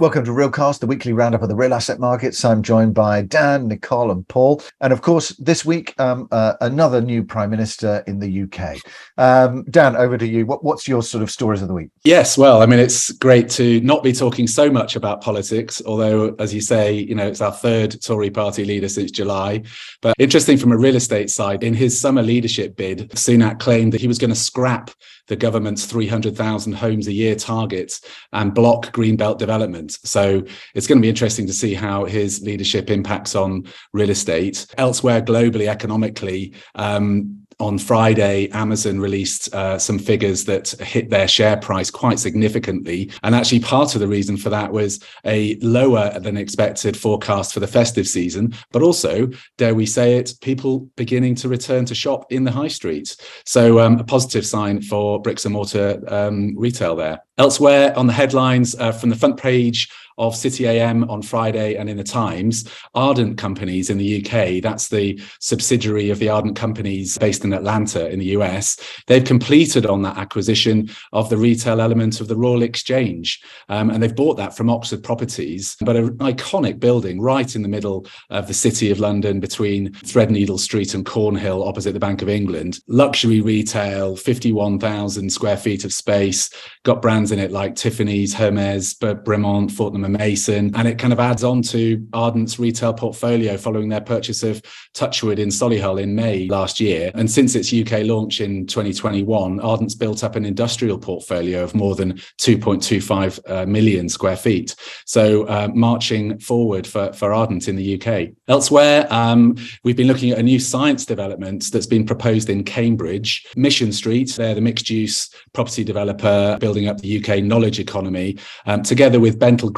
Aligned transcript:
Welcome 0.00 0.24
to 0.24 0.30
Realcast, 0.30 0.80
the 0.80 0.86
weekly 0.86 1.12
roundup 1.12 1.42
of 1.42 1.50
the 1.50 1.54
real 1.54 1.74
asset 1.74 2.00
markets. 2.00 2.42
I'm 2.42 2.62
joined 2.62 2.94
by 2.94 3.20
Dan, 3.20 3.68
Nicole, 3.68 4.10
and 4.10 4.26
Paul. 4.28 4.62
And 4.80 4.94
of 4.94 5.02
course, 5.02 5.28
this 5.36 5.62
week, 5.62 5.94
um, 6.00 6.26
uh, 6.32 6.54
another 6.62 7.02
new 7.02 7.22
Prime 7.22 7.50
Minister 7.50 8.02
in 8.06 8.18
the 8.18 8.44
UK. 8.44 8.78
Um, 9.18 9.62
Dan, 9.64 9.96
over 9.96 10.16
to 10.16 10.26
you. 10.26 10.46
What, 10.46 10.64
what's 10.64 10.88
your 10.88 11.02
sort 11.02 11.22
of 11.22 11.30
stories 11.30 11.60
of 11.60 11.68
the 11.68 11.74
week? 11.74 11.90
Yes, 12.02 12.38
well, 12.38 12.62
I 12.62 12.66
mean, 12.66 12.78
it's 12.78 13.12
great 13.12 13.50
to 13.50 13.78
not 13.82 14.02
be 14.02 14.14
talking 14.14 14.46
so 14.46 14.70
much 14.70 14.96
about 14.96 15.20
politics, 15.20 15.82
although, 15.84 16.34
as 16.38 16.54
you 16.54 16.62
say, 16.62 16.94
you 16.94 17.14
know, 17.14 17.26
it's 17.26 17.42
our 17.42 17.52
third 17.52 18.00
Tory 18.00 18.30
party 18.30 18.64
leader 18.64 18.88
since 18.88 19.10
July. 19.10 19.64
But 20.00 20.14
interesting 20.18 20.56
from 20.56 20.72
a 20.72 20.78
real 20.78 20.96
estate 20.96 21.28
side, 21.28 21.62
in 21.62 21.74
his 21.74 22.00
summer 22.00 22.22
leadership 22.22 22.74
bid, 22.74 23.10
Sunak 23.10 23.60
claimed 23.60 23.92
that 23.92 24.00
he 24.00 24.08
was 24.08 24.18
going 24.18 24.30
to 24.30 24.34
scrap 24.34 24.92
the 25.30 25.36
government's 25.36 25.86
300,000 25.86 26.72
homes 26.72 27.06
a 27.06 27.12
year 27.12 27.36
target 27.36 28.00
and 28.32 28.52
block 28.52 28.92
greenbelt 28.92 29.38
development. 29.38 29.92
So 30.04 30.42
it's 30.74 30.88
going 30.88 30.98
to 30.98 31.02
be 31.02 31.08
interesting 31.08 31.46
to 31.46 31.52
see 31.52 31.72
how 31.72 32.04
his 32.04 32.42
leadership 32.42 32.90
impacts 32.90 33.36
on 33.36 33.64
real 33.92 34.10
estate. 34.10 34.66
Elsewhere 34.76 35.22
globally, 35.22 35.68
economically, 35.68 36.52
um, 36.74 37.46
on 37.60 37.78
Friday, 37.78 38.48
Amazon 38.50 38.98
released 38.98 39.54
uh, 39.54 39.78
some 39.78 39.98
figures 39.98 40.44
that 40.46 40.70
hit 40.80 41.10
their 41.10 41.28
share 41.28 41.56
price 41.56 41.90
quite 41.90 42.18
significantly. 42.18 43.10
And 43.22 43.34
actually, 43.34 43.60
part 43.60 43.94
of 43.94 44.00
the 44.00 44.08
reason 44.08 44.36
for 44.36 44.50
that 44.50 44.72
was 44.72 45.02
a 45.24 45.56
lower 45.56 46.18
than 46.18 46.36
expected 46.36 46.96
forecast 46.96 47.52
for 47.52 47.60
the 47.60 47.66
festive 47.66 48.08
season, 48.08 48.54
but 48.72 48.82
also, 48.82 49.28
dare 49.58 49.74
we 49.74 49.86
say 49.86 50.16
it, 50.16 50.34
people 50.40 50.90
beginning 50.96 51.34
to 51.36 51.48
return 51.48 51.84
to 51.86 51.94
shop 51.94 52.32
in 52.32 52.44
the 52.44 52.50
high 52.50 52.68
streets. 52.68 53.16
So, 53.44 53.80
um, 53.80 53.98
a 53.98 54.04
positive 54.04 54.46
sign 54.46 54.82
for 54.82 55.20
bricks 55.20 55.44
and 55.44 55.52
mortar 55.52 56.02
um, 56.08 56.54
retail 56.56 56.96
there. 56.96 57.22
Elsewhere 57.38 57.96
on 57.96 58.06
the 58.06 58.12
headlines 58.12 58.74
uh, 58.74 58.92
from 58.92 59.10
the 59.10 59.16
front 59.16 59.38
page 59.38 59.88
of 60.20 60.36
City 60.36 60.66
AM 60.66 61.08
on 61.10 61.22
Friday 61.22 61.76
and 61.76 61.88
in 61.88 61.96
the 61.96 62.04
Times, 62.04 62.68
Ardent 62.94 63.38
Companies 63.38 63.88
in 63.88 63.96
the 63.96 64.20
UK, 64.20 64.62
that's 64.62 64.88
the 64.88 65.18
subsidiary 65.40 66.10
of 66.10 66.18
the 66.18 66.28
Ardent 66.28 66.56
Companies 66.56 67.16
based 67.18 67.42
in 67.42 67.54
Atlanta 67.54 68.08
in 68.10 68.18
the 68.18 68.26
US, 68.26 68.78
they've 69.06 69.24
completed 69.24 69.86
on 69.86 70.02
that 70.02 70.18
acquisition 70.18 70.90
of 71.12 71.30
the 71.30 71.38
retail 71.38 71.80
element 71.80 72.20
of 72.20 72.28
the 72.28 72.36
Royal 72.36 72.62
Exchange. 72.62 73.42
Um, 73.70 73.88
and 73.88 74.02
they've 74.02 74.14
bought 74.14 74.36
that 74.36 74.54
from 74.54 74.68
Oxford 74.68 75.02
Properties, 75.02 75.74
but 75.80 75.96
an 75.96 76.18
iconic 76.18 76.78
building 76.78 77.20
right 77.20 77.56
in 77.56 77.62
the 77.62 77.68
middle 77.68 78.06
of 78.28 78.46
the 78.46 78.54
City 78.54 78.90
of 78.90 79.00
London 79.00 79.40
between 79.40 79.92
Threadneedle 79.92 80.60
Street 80.60 80.92
and 80.92 81.06
Cornhill 81.06 81.66
opposite 81.66 81.92
the 81.92 81.98
Bank 81.98 82.20
of 82.20 82.28
England. 82.28 82.80
Luxury 82.88 83.40
retail, 83.40 84.16
51,000 84.16 85.30
square 85.30 85.56
feet 85.56 85.84
of 85.84 85.94
space, 85.94 86.50
got 86.84 87.00
brands 87.00 87.32
in 87.32 87.38
it 87.38 87.52
like 87.52 87.74
Tiffany's, 87.74 88.34
Hermes, 88.34 88.94
Bremont, 88.94 89.70
Fortnum 89.70 90.09
Mason, 90.12 90.74
and 90.74 90.86
it 90.86 90.98
kind 90.98 91.12
of 91.12 91.20
adds 91.20 91.44
on 91.44 91.62
to 91.62 92.06
Ardent's 92.12 92.58
retail 92.58 92.92
portfolio 92.92 93.56
following 93.56 93.88
their 93.88 94.00
purchase 94.00 94.42
of 94.42 94.62
Touchwood 94.94 95.38
in 95.38 95.48
Solihull 95.48 96.00
in 96.00 96.14
May 96.14 96.46
last 96.48 96.80
year. 96.80 97.10
And 97.14 97.30
since 97.30 97.54
its 97.54 97.72
UK 97.72 98.04
launch 98.04 98.40
in 98.40 98.66
2021, 98.66 99.60
Ardent's 99.60 99.94
built 99.94 100.24
up 100.24 100.36
an 100.36 100.44
industrial 100.44 100.98
portfolio 100.98 101.62
of 101.62 101.74
more 101.74 101.94
than 101.94 102.14
2.25 102.38 103.40
uh, 103.50 103.66
million 103.66 104.08
square 104.08 104.36
feet. 104.36 104.74
So 105.06 105.44
uh, 105.44 105.68
marching 105.74 106.38
forward 106.38 106.86
for, 106.86 107.12
for 107.12 107.32
Ardent 107.32 107.68
in 107.68 107.76
the 107.76 108.00
UK. 108.00 108.30
Elsewhere, 108.48 109.06
um, 109.10 109.56
we've 109.84 109.96
been 109.96 110.06
looking 110.06 110.30
at 110.30 110.38
a 110.38 110.42
new 110.42 110.58
science 110.58 111.04
development 111.04 111.70
that's 111.72 111.86
been 111.86 112.04
proposed 112.04 112.50
in 112.50 112.64
Cambridge. 112.64 113.46
Mission 113.56 113.92
Street, 113.92 114.30
they're 114.36 114.54
the 114.54 114.60
mixed 114.60 114.90
use 114.90 115.30
property 115.52 115.84
developer 115.84 116.56
building 116.60 116.88
up 116.88 116.98
the 116.98 117.22
UK 117.22 117.42
knowledge 117.42 117.78
economy, 117.78 118.38
um, 118.66 118.82
together 118.82 119.20
with 119.20 119.38
Bentle 119.38 119.70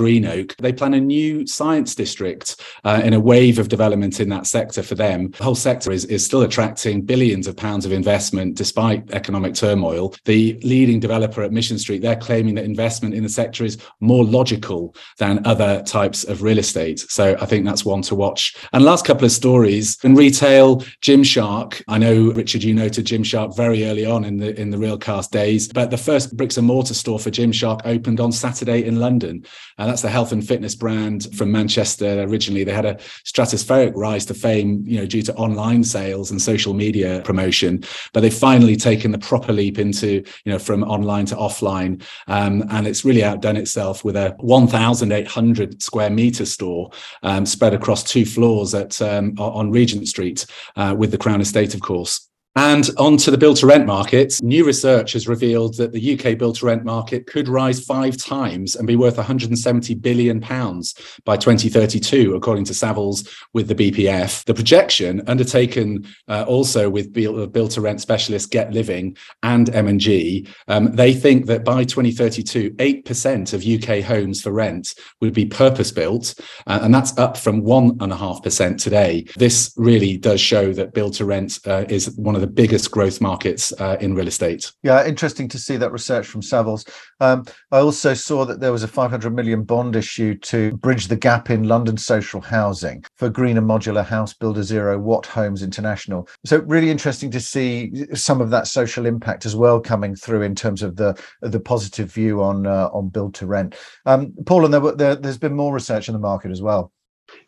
They 0.58 0.72
plan 0.72 0.94
a 0.94 1.00
new 1.00 1.46
science 1.46 1.94
district 1.94 2.60
uh, 2.84 3.00
in 3.04 3.14
a 3.14 3.20
wave 3.20 3.58
of 3.58 3.68
development 3.68 4.20
in 4.20 4.28
that 4.30 4.46
sector 4.46 4.82
for 4.82 4.94
them. 4.94 5.30
The 5.30 5.44
whole 5.44 5.54
sector 5.54 5.92
is, 5.92 6.04
is 6.06 6.24
still 6.24 6.42
attracting 6.42 7.02
billions 7.02 7.46
of 7.46 7.56
pounds 7.56 7.84
of 7.86 7.92
investment 7.92 8.56
despite 8.56 9.10
economic 9.12 9.54
turmoil. 9.54 10.14
The 10.24 10.58
leading 10.62 11.00
developer 11.00 11.42
at 11.42 11.52
Mission 11.52 11.78
Street, 11.78 12.02
they're 12.02 12.16
claiming 12.16 12.54
that 12.56 12.64
investment 12.64 13.14
in 13.14 13.22
the 13.22 13.28
sector 13.28 13.64
is 13.64 13.78
more 14.00 14.24
logical 14.24 14.94
than 15.18 15.44
other 15.46 15.82
types 15.82 16.24
of 16.24 16.42
real 16.42 16.58
estate. 16.58 17.00
So 17.00 17.36
I 17.40 17.46
think 17.46 17.64
that's 17.64 17.84
one 17.84 18.02
to 18.02 18.14
watch 18.14 18.54
and 18.72 18.84
last 18.84 19.04
couple 19.04 19.24
of 19.24 19.32
stories 19.32 19.98
in 20.02 20.14
retail, 20.14 20.76
Gymshark. 21.00 21.82
I 21.88 21.98
know 21.98 22.32
Richard, 22.32 22.62
you 22.62 22.74
noted 22.74 23.06
Gymshark 23.06 23.56
very 23.56 23.84
early 23.86 24.06
on 24.06 24.24
in 24.24 24.36
the 24.36 24.58
in 24.60 24.70
the 24.70 24.76
Realcast 24.76 25.30
days, 25.30 25.68
but 25.68 25.90
the 25.90 25.96
first 25.96 26.36
bricks 26.36 26.56
and 26.56 26.66
mortar 26.66 26.94
store 26.94 27.18
for 27.18 27.30
Gymshark 27.30 27.80
opened 27.84 28.20
on 28.20 28.32
Saturday 28.32 28.84
in 28.84 28.96
London, 28.96 29.44
and 29.78 29.90
that's 29.90 30.01
the 30.02 30.10
health 30.10 30.32
and 30.32 30.46
fitness 30.46 30.74
brand 30.74 31.26
from 31.36 31.50
Manchester. 31.50 32.22
Originally, 32.22 32.64
they 32.64 32.72
had 32.72 32.84
a 32.84 32.94
stratospheric 33.24 33.92
rise 33.96 34.26
to 34.26 34.34
fame, 34.34 34.84
you 34.86 34.98
know, 34.98 35.06
due 35.06 35.22
to 35.22 35.34
online 35.34 35.84
sales 35.84 36.30
and 36.30 36.40
social 36.40 36.74
media 36.74 37.22
promotion, 37.24 37.82
but 38.12 38.20
they've 38.20 38.32
finally 38.32 38.76
taken 38.76 39.10
the 39.10 39.18
proper 39.18 39.52
leap 39.52 39.78
into 39.78 40.22
you 40.44 40.52
know 40.52 40.58
from 40.58 40.84
online 40.84 41.26
to 41.26 41.36
offline, 41.36 42.02
um, 42.26 42.64
and 42.70 42.86
it's 42.86 43.04
really 43.04 43.24
outdone 43.24 43.56
itself 43.56 44.04
with 44.04 44.16
a 44.16 44.36
1,800 44.40 45.82
square 45.82 46.10
meter 46.10 46.44
store 46.44 46.90
um, 47.22 47.46
spread 47.46 47.74
across 47.74 48.02
two 48.04 48.26
floors 48.26 48.42
floors 48.42 48.74
at 48.74 49.00
um, 49.02 49.34
on 49.38 49.70
Regent 49.70 50.08
Street 50.08 50.46
uh, 50.76 50.94
with 50.98 51.10
the 51.10 51.18
Crown 51.18 51.40
Estate, 51.40 51.74
of 51.74 51.80
course. 51.80 52.28
And 52.54 52.90
on 52.98 53.16
to 53.18 53.30
the 53.30 53.38
build 53.38 53.56
to 53.58 53.66
rent 53.66 53.86
market. 53.86 54.34
New 54.42 54.66
research 54.66 55.14
has 55.14 55.26
revealed 55.26 55.78
that 55.78 55.92
the 55.92 56.12
UK 56.12 56.36
build 56.36 56.56
to 56.56 56.66
rent 56.66 56.84
market 56.84 57.26
could 57.26 57.48
rise 57.48 57.82
five 57.82 58.18
times 58.18 58.76
and 58.76 58.86
be 58.86 58.94
worth 58.94 59.16
170 59.16 59.94
billion 59.94 60.38
pounds 60.38 60.94
by 61.24 61.38
2032, 61.38 62.34
according 62.34 62.64
to 62.66 62.74
Savills 62.74 63.26
with 63.54 63.68
the 63.68 63.74
BPF. 63.74 64.44
The 64.44 64.52
projection, 64.52 65.22
undertaken 65.28 66.06
uh, 66.28 66.44
also 66.46 66.90
with 66.90 67.14
build 67.14 67.70
to 67.70 67.80
rent 67.80 68.02
specialist 68.02 68.50
Get 68.50 68.70
Living 68.70 69.16
and 69.42 69.74
M&G, 69.74 70.46
um, 70.68 70.94
they 70.94 71.14
think 71.14 71.46
that 71.46 71.64
by 71.64 71.84
2032, 71.84 72.72
8% 72.72 73.54
of 73.54 73.64
UK 73.64 74.04
homes 74.04 74.42
for 74.42 74.52
rent 74.52 74.94
would 75.22 75.32
be 75.32 75.46
purpose 75.46 75.90
built, 75.90 76.34
uh, 76.66 76.80
and 76.82 76.94
that's 76.94 77.16
up 77.16 77.38
from 77.38 77.62
1.5% 77.62 78.82
today. 78.82 79.24
This 79.36 79.72
really 79.78 80.18
does 80.18 80.40
show 80.40 80.74
that 80.74 80.92
build 80.92 81.14
to 81.14 81.24
rent 81.24 81.58
uh, 81.66 81.86
is 81.88 82.10
one 82.18 82.34
of 82.34 82.41
the 82.42 82.46
biggest 82.48 82.90
growth 82.90 83.20
markets 83.20 83.72
uh, 83.78 83.96
in 84.00 84.14
real 84.14 84.26
estate. 84.26 84.72
Yeah, 84.82 85.06
interesting 85.06 85.48
to 85.48 85.58
see 85.58 85.76
that 85.76 85.92
research 85.92 86.26
from 86.26 86.42
Savills. 86.42 86.86
Um, 87.20 87.44
I 87.70 87.78
also 87.78 88.14
saw 88.14 88.44
that 88.44 88.58
there 88.58 88.72
was 88.72 88.82
a 88.82 88.88
500 88.88 89.32
million 89.32 89.62
bond 89.62 89.94
issue 89.94 90.34
to 90.38 90.76
bridge 90.78 91.06
the 91.06 91.16
gap 91.16 91.50
in 91.50 91.68
London 91.68 91.96
social 91.96 92.40
housing 92.40 93.04
for 93.16 93.30
green 93.30 93.56
and 93.56 93.66
modular 93.68 94.04
house 94.04 94.34
builder 94.34 94.64
Zero 94.64 94.98
Watt 94.98 95.24
Homes 95.24 95.62
International. 95.62 96.28
So 96.44 96.58
really 96.58 96.90
interesting 96.90 97.30
to 97.30 97.40
see 97.40 97.92
some 98.12 98.40
of 98.40 98.50
that 98.50 98.66
social 98.66 99.06
impact 99.06 99.46
as 99.46 99.54
well 99.54 99.80
coming 99.80 100.16
through 100.16 100.42
in 100.42 100.56
terms 100.56 100.82
of 100.82 100.96
the 100.96 101.16
the 101.42 101.60
positive 101.60 102.12
view 102.12 102.42
on 102.42 102.66
uh, 102.66 102.88
on 102.92 103.08
build 103.08 103.34
to 103.36 103.46
rent. 103.46 103.76
Um, 104.04 104.34
Paul, 104.46 104.64
and 104.64 104.74
there, 104.74 104.92
there, 104.92 105.14
there's 105.14 105.38
been 105.38 105.54
more 105.54 105.72
research 105.72 106.08
in 106.08 106.12
the 106.12 106.18
market 106.18 106.50
as 106.50 106.60
well. 106.60 106.92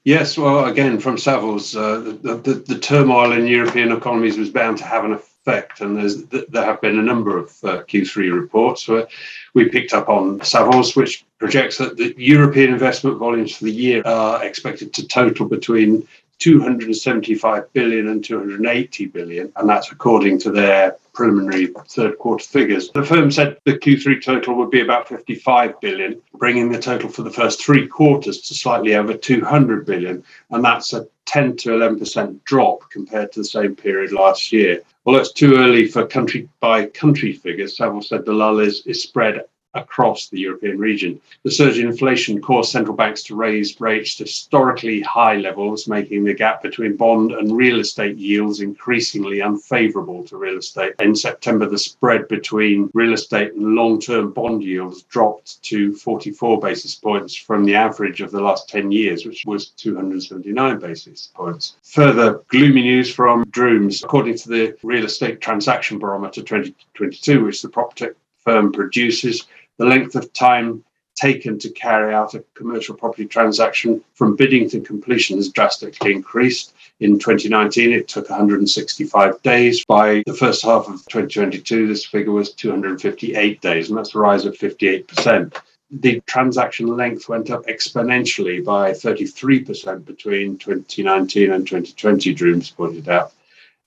Yes, 0.05 0.37
well, 0.37 0.67
again, 0.67 1.01
from 1.01 1.17
Savills, 1.17 1.75
uh, 1.75 1.99
the, 2.23 2.37
the, 2.37 2.55
the, 2.55 2.79
turmoil 2.79 3.33
in 3.33 3.47
European 3.47 3.91
economies 3.91 4.37
was 4.37 4.51
bound 4.51 4.77
to 4.79 4.85
have 4.85 5.05
an 5.07 5.13
effect, 5.13 5.81
and 5.81 5.97
there 5.97 6.65
have 6.65 6.83
been 6.83 6.99
a 6.99 7.03
number 7.03 7.39
of 7.39 7.47
uh, 7.65 7.83
Q3 7.85 8.33
reports 8.33 8.87
where 8.87 9.09
we 9.55 9.71
picked 9.71 9.95
up 9.95 10.11
on 10.11 10.41
Savills, 10.41 10.95
which 10.95 11.25
projects 11.39 11.79
that 11.79 11.97
the 11.97 12.15
European 12.19 12.73
investment 12.73 13.17
volumes 13.17 13.57
for 13.57 13.65
the 13.65 13.73
year 13.73 14.03
are 14.05 14.45
expected 14.45 14.93
to 14.93 15.09
total 15.09 15.47
between 15.47 16.07
275 16.45 17.73
billion 17.73 18.09
and 18.09 18.23
280 18.23 19.07
billion, 19.07 19.51
and 19.57 19.67
that's 19.67 19.91
according 19.91 20.39
to 20.39 20.51
their 20.51 20.95
preliminary 21.15 21.69
third 21.89 22.19
quarter 22.19 22.45
figures. 22.45 22.91
The 22.91 23.03
firm 23.03 23.31
said 23.31 23.57
the 23.65 23.79
Q3 23.79 24.23
total 24.23 24.55
would 24.57 24.69
be 24.69 24.83
about 24.83 25.09
55 25.09 25.81
billion, 25.81 26.21
bringing 26.35 26.71
the 26.71 26.79
total 26.79 27.09
for 27.09 27.23
the 27.23 27.31
first 27.31 27.65
three 27.65 27.87
quarters 27.87 28.43
to 28.43 28.55
slightly 28.55 28.95
over 28.95 29.15
200 29.15 29.87
billion, 29.87 30.23
and 30.51 30.63
that's 30.63 30.93
a 30.93 31.07
10 31.25 31.57
to 31.57 31.71
11% 31.71 32.45
drop 32.45 32.91
compared 32.91 33.33
to 33.33 33.41
the 33.41 33.47
same 33.47 33.75
period 33.75 34.13
last 34.13 34.53
year. 34.53 34.83
Well, 35.07 35.17
it's 35.17 35.33
too 35.33 35.57
early 35.57 35.89
for 35.89 36.07
country 36.07 36.47
by 36.61 36.87
country 36.87 37.33
figures. 37.33 37.79
Savills 37.79 38.05
said 38.05 38.27
the 38.27 38.35
lull 38.35 38.59
is, 38.59 38.87
is 38.87 39.03
spread 39.03 39.45
across 39.75 40.29
the 40.29 40.41
European 40.41 40.79
region. 40.79 41.21
The 41.43 41.51
surge 41.51 41.79
in 41.79 41.87
inflation 41.87 42.41
caused 42.41 42.71
central 42.71 42.97
banks 42.97 43.23
to 43.25 43.35
raise 43.35 43.81
rates 43.81 44.17
to 44.17 44.25
historically 44.25 45.01
high 45.03 45.37
levels, 45.37 45.89
making 45.89 46.25
the 46.25 46.35
gap 46.35 46.63
between 46.63 46.97
bond 46.97 47.33
and 47.33 47.57
real 47.57 47.81
estate 47.81 48.17
yields 48.17 48.61
increasingly 48.61 49.43
unfavorable 49.43 50.25
to 50.25 50.37
real 50.37 50.59
estate. 50.59 50.95
In 51.01 51.15
September, 51.15 51.69
the 51.69 51.79
spread 51.79 52.29
between 52.29 52.91
real 52.95 53.13
estate 53.13 53.55
and 53.55 53.75
long 53.75 54.01
term 54.01 54.33
bond 54.33 54.63
yields 54.63 55.03
dropped 55.03 55.63
to 55.65 55.95
44 55.95 56.61
basis 56.61 56.95
points 56.95 57.35
from 57.35 57.65
the 57.65 57.75
average 57.75 58.21
of 58.21 58.31
the 58.31 58.41
last 58.41 58.69
10 58.69 58.93
years, 58.93 59.27
which 59.27 59.45
was 59.47 59.69
279 59.71 60.79
basis 60.79 61.31
points. 61.35 61.77
Further 61.83 62.43
gloomy 62.49 62.83
news 62.83 63.13
from 63.13 63.45
Drooms. 63.51 64.03
According 64.03 64.37
to 64.39 64.49
the 64.49 64.77
Real 64.83 65.05
Estate 65.05 65.41
Transaction 65.41 65.99
Barometer 65.99 66.43
2022, 66.43 67.45
which 67.45 67.63
the 67.63 67.69
PropTech 67.69 68.15
firm 68.39 68.73
produces, 68.73 69.47
the 69.79 69.87
length 69.87 70.15
of 70.15 70.33
time 70.33 70.85
taken 71.15 71.59
to 71.61 71.71
carry 71.71 72.13
out 72.13 72.35
a 72.35 72.45
commercial 72.55 72.95
property 72.95 73.25
transaction 73.25 74.03
from 74.15 74.37
bidding 74.37 74.69
to 74.69 74.81
completion 74.81 75.37
has 75.37 75.49
drastically 75.49 76.13
increased. 76.13 76.75
In 77.01 77.19
2019, 77.19 77.93
it 77.93 78.09
took 78.09 78.31
165 78.31 79.43
days. 79.43 79.85
By 79.87 80.23
the 80.27 80.35
first 80.35 80.65
half 80.65 80.89
of 80.89 81.07
2022, 81.07 81.87
this 81.87 82.05
figure 82.05 82.33
was 82.33 82.53
258 82.53 83.61
days, 83.61 83.89
and 83.89 83.99
that's 83.99 84.15
a 84.15 84.19
rise 84.19 84.45
of 84.45 84.55
58%. 84.55 85.57
The 85.91 86.21
transaction 86.27 86.89
length 86.89 87.29
went 87.29 87.51
up 87.51 87.65
exponentially 87.67 88.65
by 88.65 88.91
33% 88.91 90.05
between 90.05 90.59
2019 90.59 91.53
and 91.53 91.67
2020, 91.67 92.35
Drooms 92.35 92.71
pointed 92.71 93.09
out. 93.09 93.33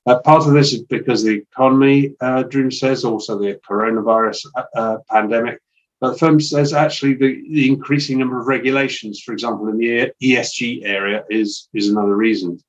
Uh, 0.06 0.20
part 0.20 0.48
of 0.48 0.54
this 0.54 0.72
is 0.72 0.84
because 0.84 1.22
the 1.22 1.44
economy, 1.52 2.16
uh, 2.22 2.44
Droom 2.44 2.72
says, 2.72 3.04
also 3.04 3.38
the 3.38 3.60
coronavirus 3.70 4.46
uh, 4.56 4.64
uh, 4.74 4.98
pandemic. 5.10 5.60
But 6.00 6.20
firm 6.20 6.40
says 6.40 6.74
actually 6.74 7.16
the, 7.16 7.44
the 7.50 7.68
increasing 7.68 8.20
number 8.20 8.40
of 8.40 8.48
regulations, 8.48 9.22
for 9.22 9.34
example, 9.34 9.68
in 9.68 9.78
the 9.78 10.12
ESG 10.22 10.82
area, 10.86 11.24
is, 11.30 11.70
is 11.74 11.90
another 11.90 12.16
reason. 12.16 12.60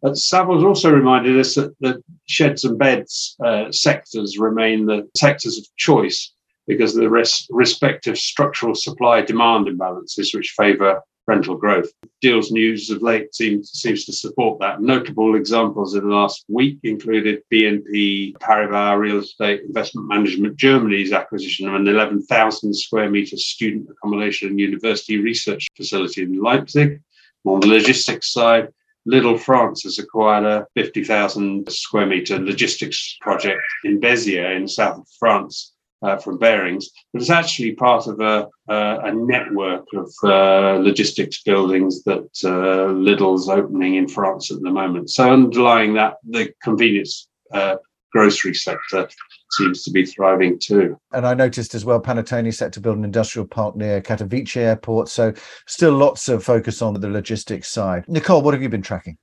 But 0.00 0.14
Savills 0.14 0.64
also 0.64 0.90
reminded 0.90 1.38
us 1.38 1.54
that 1.54 1.74
the 1.80 2.02
sheds 2.26 2.64
and 2.64 2.78
beds 2.78 3.36
uh, 3.44 3.70
sectors 3.70 4.38
remain 4.38 4.86
the 4.86 5.08
sectors 5.16 5.58
of 5.58 5.66
choice 5.76 6.32
because 6.66 6.96
of 6.96 7.02
the 7.02 7.10
res- 7.10 7.46
respective 7.50 8.18
structural 8.18 8.74
supply 8.74 9.20
demand 9.20 9.66
imbalances 9.66 10.34
which 10.34 10.54
favour 10.56 11.00
rental 11.26 11.56
growth. 11.56 11.90
Deals 12.20 12.50
news 12.50 12.90
of 12.90 13.02
late 13.02 13.34
seems, 13.34 13.70
seems 13.72 14.04
to 14.04 14.12
support 14.12 14.58
that. 14.60 14.80
Notable 14.80 15.36
examples 15.36 15.94
in 15.94 16.08
the 16.08 16.14
last 16.14 16.44
week 16.48 16.78
included 16.82 17.42
BNP 17.52 18.34
Paribas 18.38 18.98
Real 18.98 19.18
Estate 19.18 19.62
Investment 19.62 20.08
Management 20.08 20.56
Germany's 20.56 21.12
acquisition 21.12 21.68
of 21.68 21.74
an 21.74 21.88
11,000 21.88 22.74
square 22.74 23.10
metre 23.10 23.36
student 23.36 23.88
accommodation 23.90 24.48
and 24.48 24.60
university 24.60 25.18
research 25.18 25.66
facility 25.76 26.22
in 26.22 26.40
Leipzig. 26.40 27.00
On 27.44 27.60
the 27.60 27.66
logistics 27.66 28.32
side, 28.32 28.68
Lidl 29.08 29.38
France 29.38 29.82
has 29.82 29.98
acquired 29.98 30.44
a 30.44 30.66
50,000 30.74 31.70
square 31.72 32.06
metre 32.06 32.38
logistics 32.38 33.16
project 33.20 33.60
in 33.84 34.00
Béziers 34.00 34.56
in 34.56 34.68
south 34.68 34.98
of 34.98 35.06
France 35.18 35.72
uh, 36.02 36.16
from 36.16 36.38
Barings, 36.38 36.90
but 37.12 37.22
it's 37.22 37.30
actually 37.30 37.72
part 37.74 38.06
of 38.06 38.20
a, 38.20 38.48
uh, 38.68 38.98
a 39.04 39.12
network 39.12 39.86
of 39.94 40.12
uh, 40.24 40.78
logistics 40.80 41.42
buildings 41.42 42.02
that 42.04 42.28
uh, 42.44 42.92
Lidl's 42.92 43.48
opening 43.48 43.96
in 43.96 44.08
France 44.08 44.50
at 44.50 44.60
the 44.60 44.70
moment. 44.70 45.10
So 45.10 45.30
underlying 45.30 45.94
that, 45.94 46.14
the 46.28 46.52
convenience 46.62 47.28
uh, 47.52 47.76
grocery 48.12 48.54
sector 48.54 49.08
seems 49.52 49.84
to 49.84 49.90
be 49.90 50.04
thriving 50.04 50.58
too. 50.58 50.96
And 51.12 51.26
I 51.26 51.34
noticed 51.34 51.74
as 51.74 51.84
well, 51.84 52.00
Panattoni 52.00 52.52
set 52.52 52.72
to 52.74 52.80
build 52.80 52.96
an 52.98 53.04
industrial 53.04 53.46
park 53.46 53.76
near 53.76 54.00
Katowice 54.00 54.56
Airport. 54.56 55.08
So 55.08 55.32
still 55.66 55.92
lots 55.92 56.28
of 56.28 56.42
focus 56.42 56.82
on 56.82 56.94
the 56.94 57.08
logistics 57.08 57.68
side. 57.68 58.04
Nicole, 58.08 58.42
what 58.42 58.54
have 58.54 58.62
you 58.62 58.68
been 58.68 58.82
tracking? 58.82 59.18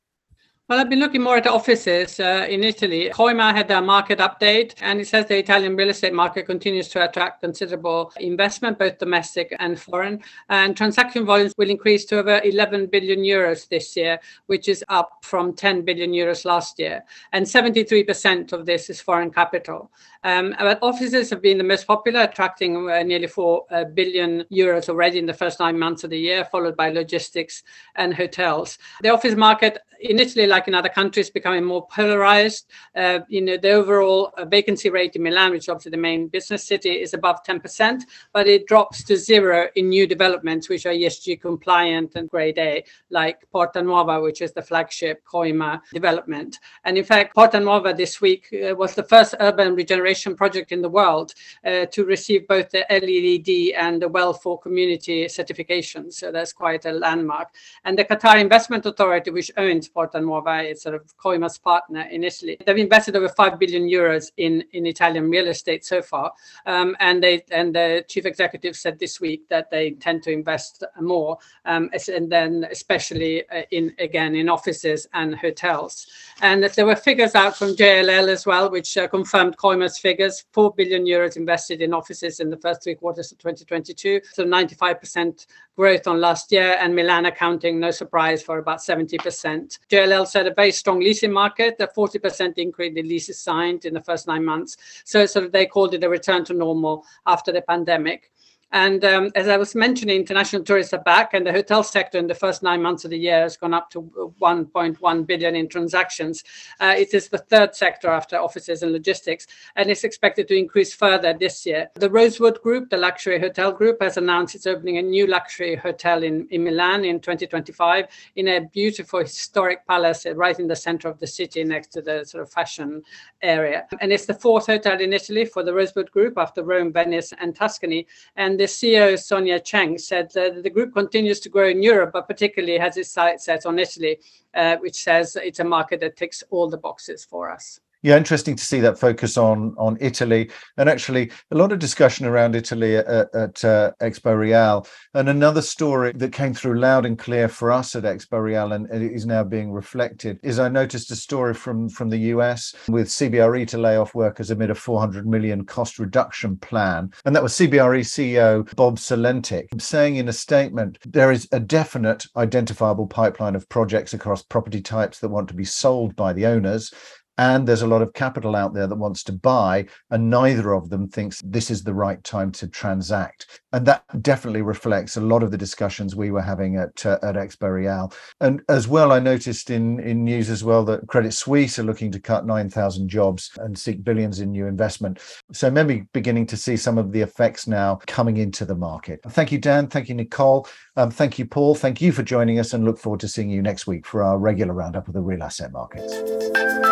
Well, 0.69 0.79
I've 0.79 0.87
been 0.87 0.99
looking 0.99 1.23
more 1.23 1.37
at 1.37 1.47
offices 1.47 2.19
uh, 2.19 2.45
in 2.47 2.63
Italy. 2.63 3.09
Coima 3.11 3.55
had 3.55 3.67
their 3.67 3.81
market 3.81 4.19
update, 4.19 4.75
and 4.81 5.01
it 5.01 5.07
says 5.07 5.25
the 5.25 5.39
Italian 5.39 5.75
real 5.75 5.89
estate 5.89 6.13
market 6.13 6.45
continues 6.45 6.89
to 6.89 7.09
attract 7.09 7.41
considerable 7.41 8.13
investment, 8.19 8.77
both 8.77 8.99
domestic 8.99 9.55
and 9.57 9.79
foreign. 9.79 10.21
And 10.49 10.77
transaction 10.77 11.25
volumes 11.25 11.55
will 11.57 11.71
increase 11.71 12.05
to 12.05 12.19
over 12.19 12.39
11 12.43 12.85
billion 12.85 13.21
euros 13.21 13.67
this 13.67 13.97
year, 13.97 14.19
which 14.45 14.67
is 14.67 14.85
up 14.89 15.09
from 15.23 15.55
10 15.55 15.85
billion 15.85 16.11
euros 16.11 16.45
last 16.45 16.77
year. 16.77 17.03
And 17.33 17.47
73% 17.47 18.53
of 18.53 18.67
this 18.67 18.91
is 18.91 19.01
foreign 19.01 19.31
capital. 19.31 19.89
Um, 20.23 20.53
but 20.59 20.77
offices 20.83 21.31
have 21.31 21.41
been 21.41 21.57
the 21.57 21.63
most 21.63 21.87
popular, 21.87 22.21
attracting 22.21 22.91
uh, 22.91 23.01
nearly 23.01 23.25
4 23.25 23.65
uh, 23.71 23.85
billion 23.85 24.43
euros 24.51 24.87
already 24.87 25.17
in 25.17 25.25
the 25.25 25.33
first 25.33 25.59
nine 25.59 25.79
months 25.79 26.03
of 26.03 26.11
the 26.11 26.19
year, 26.19 26.45
followed 26.45 26.77
by 26.77 26.89
logistics 26.89 27.63
and 27.95 28.13
hotels. 28.13 28.77
The 29.01 29.09
office 29.09 29.35
market 29.35 29.79
in 30.01 30.19
Italy, 30.19 30.47
like 30.47 30.58
in 30.67 30.73
other 30.73 30.89
countries, 30.89 31.29
becoming 31.29 31.63
more 31.63 31.87
polarized. 31.87 32.67
Uh, 32.95 33.19
you 33.27 33.41
know, 33.41 33.57
the 33.57 33.71
overall 33.71 34.31
uh, 34.37 34.45
vacancy 34.45 34.89
rate 34.89 35.15
in 35.15 35.23
Milan, 35.23 35.51
which 35.51 35.63
is 35.65 35.69
obviously 35.69 35.91
the 35.91 35.97
main 35.97 36.27
business 36.27 36.63
city, 36.63 36.91
is 37.01 37.13
above 37.13 37.43
10%, 37.47 38.01
but 38.33 38.47
it 38.47 38.67
drops 38.67 39.03
to 39.03 39.17
zero 39.17 39.67
in 39.75 39.89
new 39.89 40.07
developments, 40.07 40.69
which 40.69 40.85
are 40.85 40.93
ESG 40.93 41.41
compliant 41.41 42.15
and 42.15 42.29
grade 42.29 42.57
A, 42.57 42.83
like 43.09 43.49
Porta 43.51 43.81
Nuova, 43.81 44.19
which 44.21 44.41
is 44.41 44.51
the 44.51 44.61
flagship 44.61 45.23
Coima 45.25 45.81
development. 45.93 46.59
And 46.83 46.97
in 46.97 47.03
fact, 47.03 47.35
Porta 47.35 47.59
Nuova 47.59 47.93
this 47.93 48.21
week 48.21 48.47
uh, 48.53 48.75
was 48.75 48.95
the 48.95 49.03
first 49.03 49.35
urban 49.39 49.75
regeneration 49.75 50.35
project 50.35 50.71
in 50.71 50.81
the 50.81 50.89
world 50.89 51.33
uh, 51.65 51.85
to 51.87 52.05
receive 52.05 52.47
both 52.47 52.69
the 52.71 52.85
LEED 52.89 53.73
and 53.75 54.01
the 54.01 54.07
Well 54.07 54.33
for 54.33 54.59
Community 54.59 55.27
certification. 55.27 56.11
So 56.11 56.31
that's 56.31 56.53
quite 56.53 56.85
a 56.85 56.91
landmark. 56.91 57.49
And 57.83 57.97
the 57.97 58.05
Qatar 58.05 58.39
Investment 58.39 58.85
Authority, 58.85 59.31
which 59.31 59.51
owns 59.57 59.87
Porta 59.87 60.19
Nuova, 60.19 60.48
it's 60.57 60.83
sort 60.83 60.95
of 60.95 61.01
Coima's 61.17 61.57
partner 61.57 62.01
in 62.11 62.23
Italy. 62.23 62.57
They've 62.65 62.77
invested 62.77 63.15
over 63.15 63.29
five 63.29 63.59
billion 63.59 63.83
euros 63.83 64.31
in 64.37 64.63
in 64.71 64.85
Italian 64.85 65.29
real 65.29 65.47
estate 65.47 65.85
so 65.85 66.01
far, 66.01 66.31
um, 66.65 66.95
and 66.99 67.23
they 67.23 67.43
and 67.51 67.73
the 67.73 68.05
chief 68.07 68.25
executive 68.25 68.75
said 68.75 68.99
this 68.99 69.19
week 69.19 69.47
that 69.49 69.69
they 69.71 69.87
intend 69.87 70.23
to 70.23 70.31
invest 70.31 70.83
more, 70.99 71.37
um, 71.65 71.89
and 72.07 72.31
then 72.31 72.67
especially 72.71 73.47
uh, 73.49 73.63
in 73.71 73.93
again 73.99 74.35
in 74.35 74.49
offices 74.49 75.07
and 75.13 75.35
hotels. 75.35 76.07
And 76.41 76.63
there 76.63 76.85
were 76.85 76.95
figures 76.95 77.35
out 77.35 77.57
from 77.57 77.75
JLL 77.75 78.29
as 78.29 78.45
well, 78.45 78.69
which 78.69 78.97
uh, 78.97 79.07
confirmed 79.07 79.57
Coima's 79.57 79.97
figures: 79.99 80.45
four 80.51 80.73
billion 80.73 81.05
euros 81.05 81.37
invested 81.37 81.81
in 81.81 81.93
offices 81.93 82.39
in 82.39 82.49
the 82.49 82.57
first 82.57 82.83
three 82.83 82.95
quarters 82.95 83.31
of 83.31 83.37
2022, 83.37 84.21
so 84.33 84.43
95 84.43 84.99
percent 84.99 85.47
growth 85.79 86.07
on 86.07 86.19
last 86.19 86.51
year, 86.51 86.75
and 86.81 86.93
Milan 86.93 87.25
accounting, 87.25 87.79
no 87.79 87.89
surprise, 87.89 88.43
for 88.43 88.57
about 88.57 88.79
70%. 88.79 89.79
JLL 89.89 90.27
said 90.27 90.45
a 90.45 90.53
very 90.53 90.73
strong 90.73 90.99
leasing 90.99 91.31
market, 91.31 91.75
a 91.79 91.87
40% 91.87 92.57
increase 92.57 92.97
in 92.97 93.07
leases 93.07 93.39
signed 93.39 93.85
in 93.85 93.93
the 93.93 94.01
first 94.01 94.27
nine 94.27 94.43
months. 94.43 94.75
So 95.05 95.25
sort 95.25 95.45
of 95.45 95.53
they 95.53 95.65
called 95.65 95.93
it 95.93 96.03
a 96.03 96.09
return 96.09 96.43
to 96.45 96.53
normal 96.53 97.05
after 97.25 97.53
the 97.53 97.61
pandemic. 97.61 98.29
And 98.71 99.03
um, 99.03 99.31
as 99.35 99.47
I 99.47 99.57
was 99.57 99.73
mentioning, 99.73 100.15
international 100.15 100.63
tourists 100.63 100.93
are 100.93 101.03
back, 101.03 101.33
and 101.33 101.45
the 101.45 101.51
hotel 101.51 101.83
sector 101.83 102.17
in 102.17 102.27
the 102.27 102.35
first 102.35 102.61
nine 102.61 102.81
months 102.81 103.03
of 103.03 103.11
the 103.11 103.17
year 103.17 103.41
has 103.41 103.57
gone 103.57 103.73
up 103.73 103.89
to 103.91 104.01
1.1 104.39 105.27
billion 105.27 105.55
in 105.55 105.67
transactions. 105.67 106.43
Uh, 106.79 106.93
it 106.97 107.13
is 107.13 107.29
the 107.29 107.39
third 107.39 107.75
sector 107.75 108.09
after 108.09 108.37
offices 108.37 108.83
and 108.83 108.91
logistics, 108.91 109.47
and 109.75 109.89
it's 109.89 110.03
expected 110.03 110.47
to 110.47 110.55
increase 110.55 110.93
further 110.93 111.33
this 111.33 111.65
year. 111.65 111.89
The 111.95 112.09
Rosewood 112.09 112.61
Group, 112.61 112.89
the 112.89 112.97
luxury 112.97 113.39
hotel 113.39 113.71
group, 113.71 114.01
has 114.01 114.17
announced 114.17 114.53
it's 114.53 114.67
opening 114.67 114.97
a 114.97 115.01
new 115.01 115.25
luxury 115.25 115.75
hotel 115.75 116.23
in, 116.23 116.47
in 116.51 116.63
Milan 116.63 117.05
in 117.05 117.19
2025 117.19 118.05
in 118.35 118.47
a 118.49 118.61
beautiful 118.61 119.21
historic 119.21 119.85
palace 119.87 120.25
right 120.35 120.59
in 120.59 120.67
the 120.67 120.75
center 120.75 121.07
of 121.07 121.19
the 121.19 121.27
city 121.27 121.63
next 121.63 121.87
to 121.93 122.01
the 122.01 122.23
sort 122.23 122.43
of 122.43 122.51
fashion 122.51 123.01
area. 123.41 123.87
And 123.99 124.11
it's 124.11 124.25
the 124.25 124.33
fourth 124.33 124.67
hotel 124.67 124.99
in 124.99 125.13
Italy 125.13 125.45
for 125.45 125.63
the 125.63 125.73
Rosewood 125.73 126.11
Group 126.11 126.37
after 126.37 126.63
Rome, 126.63 126.93
Venice, 126.93 127.33
and 127.39 127.55
Tuscany. 127.55 128.05
And 128.35 128.58
the 128.59 128.65
CEO, 128.65 129.17
Sonia 129.17 129.57
Cheng, 129.57 129.97
said 129.97 130.29
that 130.33 130.63
the 130.63 130.69
group 130.69 130.93
continues 130.93 131.39
to 131.39 131.47
grow 131.47 131.69
in 131.69 131.81
Europe, 131.81 132.11
but 132.11 132.27
particularly 132.27 132.77
has 132.77 132.97
its 132.97 133.09
sights 133.09 133.45
set 133.45 133.65
on 133.65 133.79
Italy, 133.79 134.19
uh, 134.53 134.75
which 134.81 135.01
says 135.01 135.37
it's 135.37 135.61
a 135.61 135.63
market 135.63 136.01
that 136.01 136.17
ticks 136.17 136.43
all 136.49 136.69
the 136.69 136.77
boxes 136.77 137.23
for 137.23 137.49
us. 137.49 137.79
Yeah, 138.01 138.15
interesting 138.15 138.55
to 138.55 138.63
see 138.63 138.79
that 138.79 138.97
focus 138.97 139.37
on 139.37 139.75
on 139.77 139.97
Italy, 139.99 140.49
and 140.77 140.87
actually 140.87 141.31
a 141.51 141.57
lot 141.57 141.73
of 141.73 141.79
discussion 141.79 142.25
around 142.25 142.55
Italy 142.55 142.95
at, 142.95 143.07
at 143.35 143.65
uh, 143.65 143.91
Expo 144.01 144.39
Real. 144.39 144.87
And 145.13 145.27
another 145.27 145.61
story 145.61 146.13
that 146.15 146.31
came 146.31 146.53
through 146.53 146.79
loud 146.79 147.05
and 147.05 147.19
clear 147.19 147.49
for 147.49 147.73
us 147.73 147.97
at 147.97 148.03
Expo 148.03 148.41
Real, 148.41 148.71
and 148.71 148.89
it 148.89 149.01
is 149.01 149.25
now 149.25 149.43
being 149.43 149.73
reflected, 149.73 150.39
is 150.43 150.59
I 150.59 150.69
noticed 150.69 151.11
a 151.11 151.15
story 151.17 151.53
from 151.53 151.89
from 151.89 152.09
the 152.09 152.29
US 152.33 152.73
with 152.87 153.09
CBRE 153.09 153.67
to 153.67 153.77
lay 153.77 153.97
off 153.97 154.15
workers 154.15 154.49
amid 154.49 154.69
a 154.69 154.75
400 154.75 155.27
million 155.27 155.65
cost 155.65 155.99
reduction 155.99 156.55
plan, 156.55 157.11
and 157.25 157.35
that 157.35 157.43
was 157.43 157.51
CBRE 157.53 157.99
CEO 157.99 158.73
Bob 158.77 158.95
Sulentic 158.95 159.81
saying 159.81 160.15
in 160.15 160.29
a 160.29 160.33
statement 160.33 160.99
there 161.05 161.33
is 161.33 161.49
a 161.51 161.59
definite 161.59 162.25
identifiable 162.37 163.07
pipeline 163.07 163.55
of 163.55 163.67
projects 163.67 164.13
across 164.13 164.41
property 164.41 164.79
types 164.81 165.19
that 165.19 165.27
want 165.27 165.49
to 165.49 165.53
be 165.53 165.65
sold 165.65 166.15
by 166.15 166.31
the 166.31 166.45
owners 166.45 166.93
and 167.39 167.65
there's 167.65 167.83
a 167.83 167.87
lot 167.87 168.01
of 168.01 168.11
capital 168.11 168.53
out 168.53 168.73
there 168.73 168.85
that 168.85 168.95
wants 168.95 169.23
to 169.23 169.31
buy 169.31 169.85
and 170.11 170.29
neither 170.29 170.73
of 170.73 170.89
them 170.89 171.07
thinks 171.07 171.41
this 171.45 171.71
is 171.71 171.81
the 171.81 171.93
right 171.93 172.21
time 172.25 172.51
to 172.51 172.67
transact. 172.67 173.61
And 173.71 173.85
that 173.85 174.03
definitely 174.21 174.61
reflects 174.61 175.15
a 175.15 175.21
lot 175.21 175.41
of 175.41 175.49
the 175.49 175.57
discussions 175.57 176.17
we 176.17 176.31
were 176.31 176.41
having 176.41 176.75
at 176.75 177.05
uh, 177.05 177.17
at 177.23 177.35
Expo 177.35 177.73
Real. 177.73 178.11
And 178.41 178.61
as 178.67 178.89
well 178.89 179.13
I 179.13 179.19
noticed 179.19 179.69
in 179.69 180.01
in 180.01 180.25
news 180.25 180.49
as 180.49 180.65
well 180.65 180.83
that 180.85 181.07
Credit 181.07 181.31
Suisse 181.31 181.79
are 181.79 181.83
looking 181.83 182.11
to 182.11 182.19
cut 182.19 182.45
9000 182.45 183.07
jobs 183.07 183.51
and 183.59 183.77
seek 183.79 184.03
billions 184.03 184.41
in 184.41 184.51
new 184.51 184.67
investment. 184.67 185.19
So 185.53 185.71
maybe 185.71 186.07
beginning 186.11 186.45
to 186.47 186.57
see 186.57 186.75
some 186.75 186.97
of 186.97 187.13
the 187.13 187.21
effects 187.21 187.67
now 187.67 188.01
coming 188.05 188.35
into 188.35 188.65
the 188.65 188.75
market. 188.75 189.21
Thank 189.29 189.53
you 189.53 189.59
Dan. 189.59 189.87
Thank 189.87 190.09
you 190.09 190.15
Nicole. 190.15 190.67
Um, 190.97 191.09
thank 191.09 191.39
you 191.39 191.45
Paul. 191.45 191.73
Thank 191.73 192.01
you 192.01 192.11
for 192.11 192.23
joining 192.23 192.59
us 192.59 192.73
and 192.73 192.83
look 192.83 192.99
forward 192.99 193.21
to 193.21 193.29
seeing 193.29 193.49
you 193.49 193.61
next 193.61 193.87
week 193.87 194.05
for 194.05 194.23
our 194.23 194.37
regular 194.37 194.73
roundup 194.73 195.07
of 195.07 195.13
the 195.13 195.21
real 195.21 195.41
asset 195.41 195.71
markets 195.71 196.88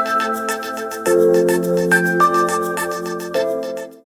Thank 1.18 2.08
you. 2.12 2.17